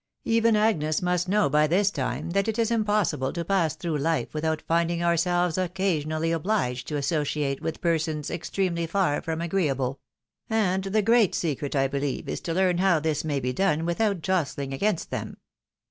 Even 0.25 0.55
Agnes 0.55 0.99
must 1.03 1.29
know 1.29 1.47
by 1.47 1.67
this 1.67 1.91
time 1.91 2.31
that 2.31 2.47
it 2.47 2.57
is 2.57 2.71
impossible 2.71 3.31
to 3.31 3.45
pass 3.45 3.75
through 3.75 3.97
Life 3.99 4.33
without 4.33 4.63
finding 4.63 5.03
ourselves 5.03 5.59
occasionally 5.59 6.31
obliged 6.31 6.87
to 6.87 6.97
associate 6.97 7.61
with 7.61 7.81
persons 7.81 8.31
extremely 8.31 8.87
far 8.87 9.21
from 9.21 9.41
agreeable; 9.41 9.99
and 10.49 10.85
the 10.85 11.03
great 11.03 11.35
secret 11.35 11.75
I 11.75 11.87
believe 11.87 12.27
is, 12.27 12.41
to 12.41 12.53
learn 12.55 12.79
how 12.79 12.99
this 12.99 13.23
may 13.23 13.39
be 13.39 13.53
done 13.53 13.85
without 13.85 14.21
josthng 14.21 14.73
against 14.73 15.11
them." 15.11 15.37